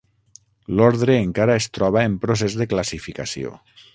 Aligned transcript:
L'ordre 0.79 1.17
encara 1.25 1.59
es 1.63 1.69
troba 1.79 2.03
en 2.11 2.17
procés 2.25 2.57
de 2.63 2.69
classificació. 2.75 3.57